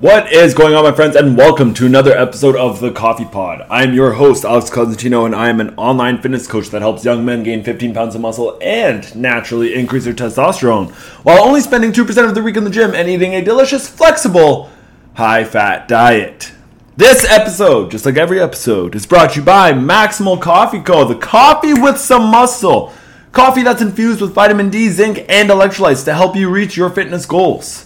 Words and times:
What 0.00 0.32
is 0.32 0.54
going 0.54 0.72
on, 0.72 0.84
my 0.84 0.92
friends, 0.92 1.14
and 1.14 1.36
welcome 1.36 1.74
to 1.74 1.84
another 1.84 2.16
episode 2.16 2.56
of 2.56 2.80
the 2.80 2.90
Coffee 2.90 3.26
Pod. 3.26 3.66
I'm 3.68 3.92
your 3.92 4.12
host, 4.12 4.46
Alex 4.46 4.70
Cosentino, 4.70 5.26
and 5.26 5.34
I 5.34 5.50
am 5.50 5.60
an 5.60 5.74
online 5.76 6.22
fitness 6.22 6.46
coach 6.46 6.70
that 6.70 6.80
helps 6.80 7.04
young 7.04 7.22
men 7.22 7.42
gain 7.42 7.62
15 7.62 7.92
pounds 7.92 8.14
of 8.14 8.22
muscle 8.22 8.56
and 8.62 9.14
naturally 9.14 9.74
increase 9.74 10.06
their 10.06 10.14
testosterone 10.14 10.90
while 11.22 11.44
only 11.44 11.60
spending 11.60 11.92
2% 11.92 12.26
of 12.26 12.34
the 12.34 12.42
week 12.42 12.56
in 12.56 12.64
the 12.64 12.70
gym 12.70 12.94
and 12.94 13.10
eating 13.10 13.34
a 13.34 13.44
delicious, 13.44 13.90
flexible, 13.90 14.70
high 15.16 15.44
fat 15.44 15.86
diet. 15.86 16.52
This 16.96 17.30
episode, 17.30 17.90
just 17.90 18.06
like 18.06 18.16
every 18.16 18.40
episode, 18.40 18.94
is 18.94 19.04
brought 19.04 19.32
to 19.32 19.40
you 19.40 19.44
by 19.44 19.74
Maximal 19.74 20.40
Coffee 20.40 20.80
Co., 20.80 21.04
the 21.04 21.14
coffee 21.14 21.74
with 21.74 21.98
some 21.98 22.30
muscle. 22.30 22.90
Coffee 23.32 23.64
that's 23.64 23.82
infused 23.82 24.22
with 24.22 24.32
vitamin 24.32 24.70
D, 24.70 24.88
zinc, 24.88 25.26
and 25.28 25.50
electrolytes 25.50 26.06
to 26.06 26.14
help 26.14 26.36
you 26.36 26.48
reach 26.48 26.74
your 26.74 26.88
fitness 26.88 27.26
goals. 27.26 27.84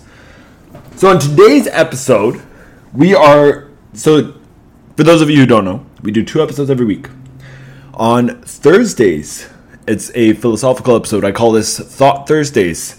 So 0.97 1.11
in 1.11 1.19
today's 1.19 1.67
episode, 1.67 2.41
we 2.93 3.17
are 3.17 3.69
so 3.95 4.35
for 4.97 5.03
those 5.03 5.23
of 5.23 5.29
you 5.29 5.39
who 5.39 5.47
don't 5.47 5.65
know, 5.65 5.85
we 6.03 6.13
do 6.13 6.25
two 6.25 6.41
episodes 6.41 6.71
every 6.71 6.87
week. 6.87 7.09
On 7.95 8.41
Thursdays, 8.43 9.49
it's 9.89 10.13
a 10.15 10.35
philosophical 10.35 10.95
episode. 10.95 11.25
I 11.25 11.33
call 11.33 11.51
this 11.51 11.81
Thought 11.81 12.29
Thursdays. 12.29 12.97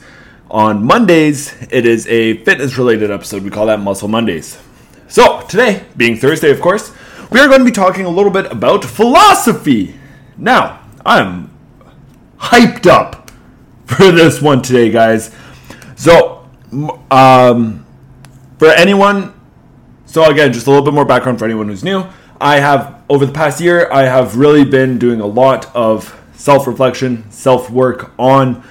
On 0.51 0.83
Mondays, 0.83 1.55
it 1.71 1.85
is 1.85 2.05
a 2.07 2.43
fitness 2.43 2.77
related 2.77 3.11
episode. 3.11 3.43
We 3.43 3.49
call 3.49 3.67
that 3.67 3.79
Muscle 3.79 4.09
Mondays. 4.09 4.61
So, 5.07 5.41
today, 5.47 5.85
being 5.95 6.17
Thursday, 6.17 6.51
of 6.51 6.59
course, 6.59 6.91
we 7.31 7.39
are 7.39 7.47
going 7.47 7.59
to 7.59 7.65
be 7.65 7.71
talking 7.71 8.05
a 8.05 8.09
little 8.09 8.31
bit 8.31 8.51
about 8.51 8.83
philosophy. 8.83 9.95
Now, 10.37 10.81
I'm 11.05 11.49
hyped 12.37 12.87
up 12.87 13.31
for 13.85 14.11
this 14.11 14.41
one 14.41 14.61
today, 14.61 14.91
guys. 14.91 15.33
So, 15.95 16.47
um, 17.09 17.84
for 18.57 18.69
anyone, 18.69 19.33
so 20.05 20.23
again, 20.29 20.53
just 20.53 20.67
a 20.67 20.69
little 20.69 20.85
bit 20.85 20.93
more 20.93 21.05
background 21.05 21.39
for 21.39 21.45
anyone 21.45 21.67
who's 21.67 21.83
new. 21.83 22.05
I 22.39 22.59
have, 22.59 23.03
over 23.09 23.25
the 23.25 23.31
past 23.31 23.61
year, 23.61 23.89
I 23.91 24.03
have 24.03 24.37
really 24.37 24.65
been 24.65 24.97
doing 24.97 25.21
a 25.21 25.25
lot 25.25 25.73
of 25.75 26.19
self 26.35 26.67
reflection, 26.67 27.29
self 27.31 27.69
work 27.69 28.11
on 28.17 28.63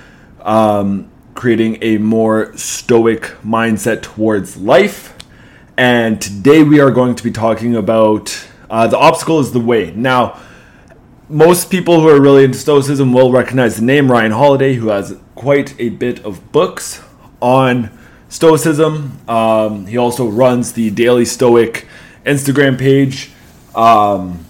um, 0.43 1.11
creating 1.35 1.79
a 1.83 1.99
more 1.99 2.57
stoic 2.57 3.23
mindset 3.45 4.03
towards 4.03 4.57
life. 4.57 5.15
And 5.77 6.21
today 6.21 6.63
we 6.63 6.81
are 6.81 6.91
going 6.91 7.17
to 7.17 7.25
be 7.25 7.31
talking 7.31 7.75
about 7.75 8.47
uh, 8.71 8.87
the 8.87 8.99
obstacle 8.99 9.41
is 9.41 9.53
the 9.53 9.61
way. 9.61 9.91
Now, 9.91 10.41
most 11.29 11.71
people 11.71 12.01
who 12.01 12.09
are 12.09 12.21
really 12.21 12.45
into 12.45 12.59
Stoicism 12.59 13.13
will 13.13 13.33
recognize 13.33 13.77
the 13.77 13.83
name 13.83 14.11
Ryan 14.11 14.33
Holiday, 14.33 14.75
who 14.75 14.89
has 14.89 15.19
quite 15.35 15.79
a 15.81 15.89
bit 15.89 16.25
of 16.25 16.53
books 16.53 17.03
on 17.41 17.91
Stoicism. 18.35 19.17
Um, 19.29 19.87
he 19.87 19.97
also 19.97 20.27
runs 20.27 20.73
the 20.73 20.91
Daily 20.91 21.25
Stoic 21.25 21.87
Instagram 22.27 22.77
page. 22.77 23.31
Um, 23.77 24.45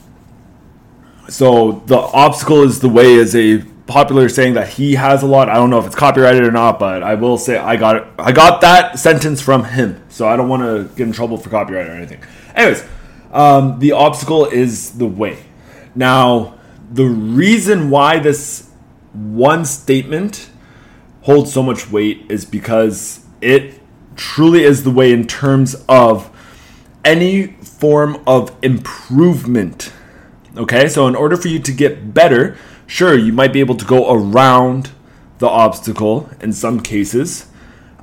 so 1.29 1.83
the 1.85 1.99
obstacle 1.99 2.63
is 2.63 2.81
the 2.81 2.89
way 2.89 3.13
is 3.13 3.37
a 3.37 3.59
popular 3.87 4.31
saying 4.31 4.55
that 4.55 4.71
he 4.71 4.95
has 4.95 5.23
a 5.23 5.27
lot. 5.27 5.51
I 5.51 5.57
don't 5.57 5.69
know 5.69 5.81
if 5.81 5.85
it's 5.85 5.95
copyrighted 5.95 6.45
or 6.45 6.51
not, 6.51 6.79
but 6.79 7.03
I 7.03 7.15
will 7.17 7.37
say 7.37 7.59
I 7.59 7.77
got 7.77 7.97
it. 7.97 8.07
I 8.19 8.33
got 8.33 8.63
that 8.63 8.99
sentence 8.99 9.43
from 9.43 9.65
him, 9.65 10.03
so 10.09 10.27
I 10.27 10.39
don't 10.39 10.49
want 10.49 10.63
to 10.63 10.85
get 10.97 11.07
in 11.07 11.13
trouble 11.13 11.37
for 11.37 11.51
copyright 11.51 11.87
or 11.87 11.93
anything. 11.93 12.23
Anyways, 12.55 12.83
um, 13.33 13.81
the 13.81 13.93
obstacle 13.93 14.47
is 14.47 14.93
the 14.93 15.07
way. 15.07 15.45
Now, 15.95 16.59
the 16.91 17.05
reason 17.05 17.91
why 17.91 18.19
this 18.19 18.71
one 19.13 19.67
statement 19.67 20.49
holds 21.21 21.53
so 21.53 21.63
much 21.63 21.91
weight 21.91 22.25
is 22.31 22.47
because 22.47 23.24
it 23.45 23.81
truly 24.17 24.65
is 24.65 24.85
the 24.85 24.91
way 24.91 25.13
in 25.13 25.27
terms 25.27 25.75
of 25.89 26.31
any 27.05 27.49
form 27.49 28.23
of 28.27 28.57
improvement. 28.63 29.93
Okay, 30.57 30.89
so 30.89 31.07
in 31.07 31.15
order 31.15 31.37
for 31.37 31.49
you 31.49 31.59
to 31.59 31.73
get 31.73 32.15
better, 32.15 32.57
sure, 32.87 33.17
you 33.19 33.33
might 33.33 33.53
be 33.53 33.61
able 33.61 33.75
to 33.75 33.85
go 33.85 34.13
around 34.13 34.91
the 35.39 35.49
obstacle 35.49 36.31
in 36.41 36.53
some 36.53 36.81
cases. 36.81 37.47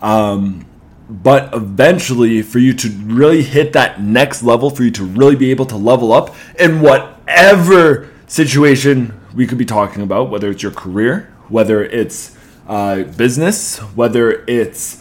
Um, 0.01 0.65
but 1.09 1.53
eventually, 1.53 2.41
for 2.41 2.59
you 2.59 2.73
to 2.73 2.89
really 2.89 3.41
hit 3.41 3.73
that 3.73 4.01
next 4.01 4.43
level, 4.43 4.69
for 4.69 4.83
you 4.83 4.91
to 4.91 5.03
really 5.03 5.35
be 5.35 5.49
able 5.51 5.65
to 5.67 5.75
level 5.75 6.13
up 6.13 6.35
in 6.59 6.81
whatever 6.81 8.09
situation 8.27 9.19
we 9.33 9.47
could 9.47 9.57
be 9.57 9.65
talking 9.65 10.03
about, 10.03 10.29
whether 10.29 10.49
it's 10.51 10.61
your 10.61 10.71
career, 10.71 11.33
whether 11.49 11.83
it's 11.83 12.37
uh, 12.67 13.03
business, 13.03 13.79
whether 13.95 14.45
it's 14.47 15.00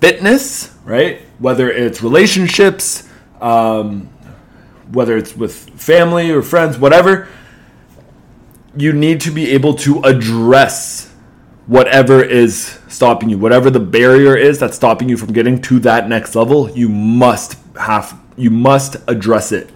fitness, 0.00 0.74
right? 0.84 1.22
Whether 1.38 1.70
it's 1.70 2.02
relationships, 2.02 3.08
um, 3.40 4.06
whether 4.92 5.16
it's 5.16 5.36
with 5.36 5.54
family 5.80 6.30
or 6.30 6.42
friends, 6.42 6.78
whatever, 6.78 7.28
you 8.76 8.92
need 8.92 9.20
to 9.22 9.30
be 9.30 9.50
able 9.50 9.74
to 9.74 10.00
address 10.02 11.12
whatever 11.66 12.22
is 12.22 12.78
stopping 12.88 13.28
you, 13.28 13.38
whatever 13.38 13.70
the 13.70 13.80
barrier 13.80 14.36
is 14.36 14.58
that's 14.58 14.76
stopping 14.76 15.08
you 15.08 15.16
from 15.16 15.32
getting 15.32 15.60
to 15.60 15.78
that 15.80 16.08
next 16.08 16.34
level. 16.34 16.70
You 16.70 16.88
must 16.88 17.58
have, 17.76 18.18
you 18.36 18.50
must 18.50 18.96
address 19.06 19.52
it. 19.52 19.70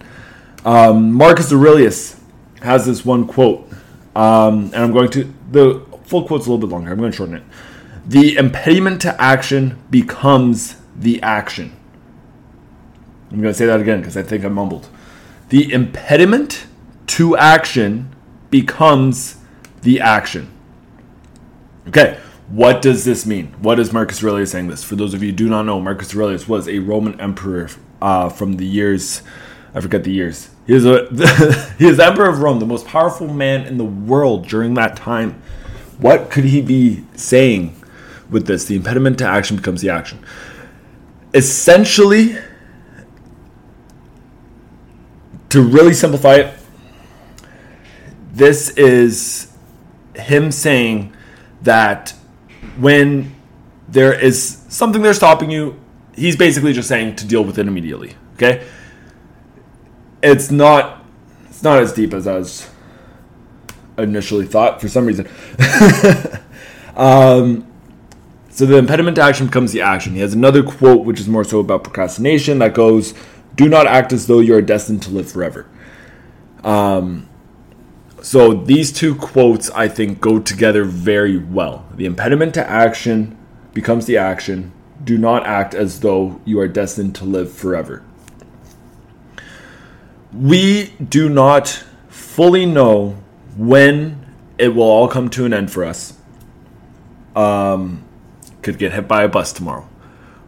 Um, 0.65 1.11
Marcus 1.13 1.51
Aurelius 1.51 2.19
has 2.61 2.85
this 2.85 3.05
one 3.05 3.27
quote, 3.27 3.69
um, 4.15 4.65
and 4.73 4.75
I'm 4.75 4.93
going 4.93 5.09
to 5.11 5.31
the 5.51 5.85
full 6.05 6.25
quote's 6.25 6.47
a 6.47 6.51
little 6.51 6.65
bit 6.65 6.73
longer. 6.73 6.91
I'm 6.91 6.97
going 6.97 7.11
to 7.11 7.15
shorten 7.15 7.35
it 7.35 7.43
the 8.05 8.35
impediment 8.35 9.01
to 9.01 9.21
action 9.21 9.81
becomes 9.89 10.75
the 10.95 11.21
action. 11.21 11.75
I'm 13.31 13.41
going 13.41 13.53
to 13.53 13.57
say 13.57 13.65
that 13.65 13.79
again 13.79 13.99
because 13.99 14.17
I 14.17 14.23
think 14.23 14.45
I 14.45 14.49
mumbled. 14.49 14.89
The 15.49 15.71
impediment 15.71 16.67
to 17.07 17.35
action 17.37 18.13
becomes 18.49 19.37
the 19.81 19.99
action. 19.99 20.51
Okay, 21.87 22.19
what 22.49 22.81
does 22.81 23.05
this 23.05 23.25
mean? 23.25 23.47
What 23.59 23.79
is 23.79 23.91
Marcus 23.91 24.23
Aurelius 24.23 24.51
saying 24.51 24.67
this? 24.67 24.83
For 24.83 24.95
those 24.95 25.13
of 25.13 25.23
you 25.23 25.31
who 25.31 25.35
do 25.35 25.49
not 25.49 25.63
know, 25.63 25.79
Marcus 25.81 26.15
Aurelius 26.15 26.47
was 26.47 26.67
a 26.67 26.79
Roman 26.79 27.19
emperor 27.19 27.69
uh, 28.01 28.29
from 28.29 28.57
the 28.57 28.65
years, 28.65 29.23
I 29.73 29.81
forget 29.81 30.03
the 30.03 30.11
years. 30.11 30.49
He 30.67 30.73
is, 30.73 30.85
a, 30.85 31.07
he 31.79 31.87
is 31.87 31.99
emperor 31.99 32.29
of 32.29 32.39
Rome, 32.39 32.59
the 32.59 32.65
most 32.65 32.85
powerful 32.85 33.27
man 33.27 33.65
in 33.65 33.77
the 33.77 33.85
world 33.85 34.47
during 34.47 34.75
that 34.75 34.95
time. 34.95 35.41
What 35.97 36.29
could 36.29 36.45
he 36.45 36.61
be 36.61 37.03
saying 37.15 37.82
with 38.33 38.47
this. 38.47 38.65
The 38.65 38.75
impediment 38.75 39.19
to 39.19 39.25
action 39.25 39.55
becomes 39.55 39.81
the 39.81 39.89
action. 39.89 40.23
Essentially, 41.33 42.37
to 45.49 45.61
really 45.61 45.93
simplify 45.93 46.35
it, 46.35 46.59
this 48.33 48.69
is 48.71 49.51
him 50.15 50.51
saying 50.51 51.15
that 51.61 52.13
when 52.77 53.35
there 53.87 54.13
is 54.13 54.63
something 54.67 55.01
there 55.01 55.13
stopping 55.13 55.51
you, 55.51 55.79
he's 56.15 56.35
basically 56.35 56.73
just 56.73 56.87
saying 56.87 57.15
to 57.17 57.27
deal 57.27 57.43
with 57.43 57.57
it 57.59 57.67
immediately. 57.67 58.15
Okay? 58.35 58.65
It's 60.21 60.49
not 60.51 61.05
it's 61.45 61.61
not 61.61 61.79
as 61.79 61.93
deep 61.93 62.13
as 62.13 62.27
I 62.27 62.37
was 62.37 62.69
initially 63.97 64.45
thought 64.45 64.81
for 64.81 64.87
some 64.87 65.05
reason. 65.05 65.27
um, 66.95 67.71
so 68.53 68.67
the 68.67 68.77
impediment 68.77 69.15
to 69.15 69.23
action 69.23 69.47
becomes 69.47 69.71
the 69.71 69.81
action. 69.81 70.13
He 70.13 70.19
has 70.19 70.33
another 70.35 70.61
quote, 70.61 71.05
which 71.05 71.19
is 71.19 71.27
more 71.27 71.43
so 71.43 71.59
about 71.59 71.83
procrastination, 71.83 72.59
that 72.59 72.75
goes, 72.75 73.15
"Do 73.55 73.67
not 73.67 73.87
act 73.87 74.13
as 74.13 74.27
though 74.27 74.39
you 74.39 74.53
are 74.53 74.61
destined 74.61 75.01
to 75.03 75.09
live 75.09 75.31
forever." 75.31 75.65
Um, 76.63 77.27
so 78.21 78.53
these 78.53 78.91
two 78.91 79.15
quotes, 79.15 79.71
I 79.71 79.87
think, 79.87 80.21
go 80.21 80.39
together 80.39 80.83
very 80.83 81.37
well. 81.37 81.85
The 81.95 82.05
impediment 82.05 82.53
to 82.53 82.69
action 82.69 83.35
becomes 83.73 84.05
the 84.05 84.17
action. 84.17 84.71
Do 85.03 85.17
not 85.17 85.45
act 85.47 85.73
as 85.73 86.01
though 86.01 86.39
you 86.45 86.59
are 86.59 86.67
destined 86.67 87.15
to 87.15 87.25
live 87.25 87.51
forever. 87.51 88.03
We 90.31 90.93
do 91.09 91.27
not 91.27 91.83
fully 92.07 92.65
know 92.65 93.17
when 93.57 94.23
it 94.57 94.69
will 94.69 94.83
all 94.83 95.07
come 95.07 95.29
to 95.31 95.45
an 95.45 95.53
end 95.53 95.71
for 95.71 95.83
us. 95.83 96.13
Um, 97.35 98.03
could 98.63 98.77
get 98.77 98.93
hit 98.93 99.07
by 99.07 99.23
a 99.23 99.27
bus 99.27 99.53
tomorrow, 99.53 99.87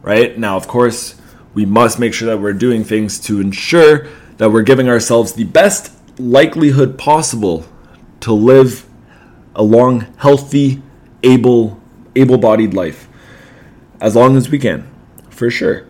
right? 0.02 0.36
Now, 0.38 0.56
of 0.56 0.66
course, 0.66 1.14
we 1.54 1.64
must 1.64 1.98
make 1.98 2.12
sure 2.12 2.26
that 2.26 2.38
we're 2.38 2.52
doing 2.52 2.84
things 2.84 3.20
to 3.20 3.40
ensure 3.40 4.08
that 4.38 4.50
we're 4.50 4.62
giving 4.62 4.88
ourselves 4.88 5.34
the 5.34 5.44
best 5.44 5.92
likelihood 6.18 6.98
possible 6.98 7.66
to 8.20 8.32
live 8.32 8.86
a 9.54 9.62
long, 9.62 10.06
healthy, 10.18 10.82
able, 11.22 11.80
able-bodied 12.14 12.74
life 12.74 13.08
as 14.00 14.14
long 14.14 14.36
as 14.36 14.50
we 14.50 14.58
can, 14.58 14.86
for 15.30 15.50
sure. 15.50 15.86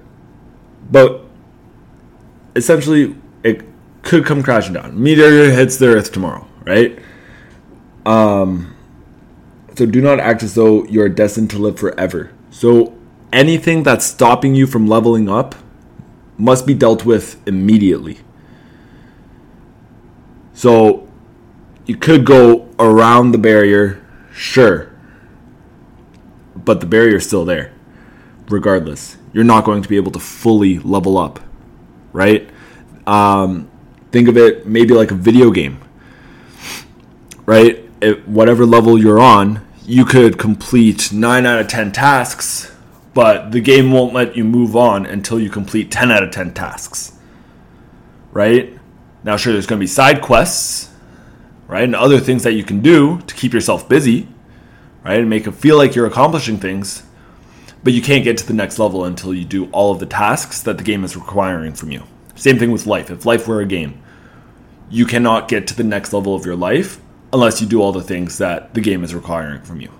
But 0.90 1.24
essentially, 2.54 3.16
it 3.42 3.64
could 4.02 4.24
come 4.24 4.42
crashing 4.42 4.74
down. 4.74 5.02
Meteor 5.02 5.50
hits 5.50 5.76
the 5.78 5.86
Earth 5.86 6.12
tomorrow, 6.12 6.46
right? 6.64 6.96
Um, 8.04 8.75
so 9.76 9.86
do 9.86 10.00
not 10.00 10.18
act 10.18 10.42
as 10.42 10.54
though 10.54 10.84
you 10.84 11.02
are 11.02 11.08
destined 11.08 11.50
to 11.50 11.58
live 11.58 11.78
forever. 11.78 12.32
So 12.50 12.96
anything 13.32 13.82
that's 13.82 14.06
stopping 14.06 14.54
you 14.54 14.66
from 14.66 14.86
leveling 14.86 15.28
up, 15.28 15.54
must 16.38 16.66
be 16.66 16.74
dealt 16.74 17.04
with 17.04 17.40
immediately. 17.46 18.18
So 20.52 21.08
you 21.86 21.96
could 21.96 22.24
go 22.24 22.68
around 22.78 23.32
the 23.32 23.38
barrier, 23.38 24.04
sure. 24.32 24.92
But 26.54 26.80
the 26.80 26.86
barrier 26.86 27.16
is 27.16 27.26
still 27.26 27.44
there, 27.44 27.72
regardless. 28.48 29.16
You're 29.32 29.44
not 29.44 29.64
going 29.64 29.82
to 29.82 29.88
be 29.88 29.96
able 29.96 30.12
to 30.12 30.18
fully 30.18 30.78
level 30.78 31.18
up, 31.18 31.40
right? 32.12 32.48
Um, 33.06 33.70
think 34.10 34.28
of 34.28 34.36
it 34.36 34.66
maybe 34.66 34.94
like 34.94 35.10
a 35.10 35.14
video 35.14 35.50
game, 35.50 35.80
right? 37.44 37.84
At 38.02 38.26
whatever 38.26 38.66
level 38.66 38.98
you're 38.98 39.20
on, 39.20 39.65
you 39.86 40.04
could 40.04 40.36
complete 40.36 41.12
9 41.12 41.46
out 41.46 41.60
of 41.60 41.68
10 41.68 41.92
tasks, 41.92 42.74
but 43.14 43.52
the 43.52 43.60
game 43.60 43.92
won't 43.92 44.12
let 44.12 44.36
you 44.36 44.42
move 44.42 44.74
on 44.74 45.06
until 45.06 45.38
you 45.38 45.48
complete 45.48 45.92
10 45.92 46.10
out 46.10 46.24
of 46.24 46.32
10 46.32 46.54
tasks, 46.54 47.16
right? 48.32 48.76
Now, 49.22 49.36
sure, 49.36 49.52
there's 49.52 49.66
going 49.66 49.78
to 49.78 49.82
be 49.82 49.86
side 49.86 50.20
quests, 50.22 50.90
right? 51.68 51.84
And 51.84 51.94
other 51.94 52.18
things 52.18 52.42
that 52.42 52.54
you 52.54 52.64
can 52.64 52.80
do 52.80 53.20
to 53.22 53.34
keep 53.34 53.52
yourself 53.52 53.88
busy, 53.88 54.26
right? 55.04 55.20
And 55.20 55.30
make 55.30 55.46
it 55.46 55.52
feel 55.52 55.76
like 55.76 55.94
you're 55.94 56.06
accomplishing 56.06 56.58
things. 56.58 57.04
But 57.84 57.92
you 57.92 58.02
can't 58.02 58.24
get 58.24 58.36
to 58.38 58.46
the 58.46 58.54
next 58.54 58.80
level 58.80 59.04
until 59.04 59.32
you 59.32 59.44
do 59.44 59.70
all 59.70 59.92
of 59.92 60.00
the 60.00 60.06
tasks 60.06 60.60
that 60.62 60.78
the 60.78 60.84
game 60.84 61.04
is 61.04 61.16
requiring 61.16 61.74
from 61.74 61.92
you. 61.92 62.02
Same 62.34 62.58
thing 62.58 62.72
with 62.72 62.86
life. 62.86 63.10
If 63.10 63.24
life 63.24 63.46
were 63.46 63.60
a 63.60 63.66
game, 63.66 64.02
you 64.90 65.06
cannot 65.06 65.46
get 65.46 65.68
to 65.68 65.76
the 65.76 65.84
next 65.84 66.12
level 66.12 66.34
of 66.34 66.44
your 66.44 66.56
life 66.56 67.00
unless 67.36 67.60
you 67.60 67.66
do 67.66 67.80
all 67.80 67.92
the 67.92 68.02
things 68.02 68.38
that 68.38 68.74
the 68.74 68.80
game 68.80 69.04
is 69.04 69.14
requiring 69.14 69.62
from 69.62 69.80
you. 69.80 69.90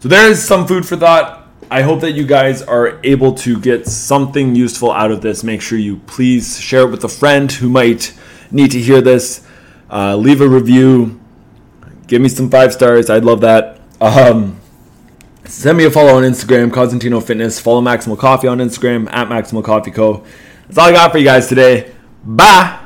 So 0.00 0.08
there 0.08 0.28
is 0.30 0.42
some 0.46 0.66
food 0.66 0.86
for 0.86 0.96
thought. 0.96 1.48
I 1.70 1.80
hope 1.80 2.00
that 2.00 2.12
you 2.12 2.26
guys 2.26 2.60
are 2.60 3.00
able 3.02 3.32
to 3.36 3.58
get 3.58 3.86
something 3.86 4.54
useful 4.54 4.92
out 4.92 5.10
of 5.10 5.22
this. 5.22 5.42
Make 5.42 5.62
sure 5.62 5.78
you 5.78 5.96
please 6.06 6.60
share 6.60 6.82
it 6.82 6.90
with 6.90 7.02
a 7.04 7.08
friend 7.08 7.50
who 7.50 7.70
might 7.70 8.12
need 8.50 8.70
to 8.72 8.80
hear 8.80 9.00
this. 9.00 9.46
Uh, 9.90 10.16
leave 10.16 10.40
a 10.42 10.48
review. 10.48 11.20
Give 12.06 12.20
me 12.20 12.28
some 12.28 12.50
five 12.50 12.72
stars. 12.74 13.08
I'd 13.08 13.24
love 13.24 13.40
that. 13.40 13.80
Um, 14.00 14.60
send 15.44 15.78
me 15.78 15.84
a 15.84 15.90
follow 15.90 16.16
on 16.16 16.22
Instagram, 16.22 16.70
Cosentino 16.70 17.22
Fitness. 17.22 17.58
Follow 17.58 17.80
Maximal 17.80 18.18
Coffee 18.18 18.48
on 18.48 18.58
Instagram 18.58 19.10
at 19.10 19.28
Maximal 19.28 19.64
Coffee 19.64 19.90
Co. 19.90 20.24
That's 20.66 20.76
all 20.76 20.88
I 20.88 20.92
got 20.92 21.12
for 21.12 21.18
you 21.18 21.24
guys 21.24 21.48
today. 21.48 21.92
Bye. 22.24 22.80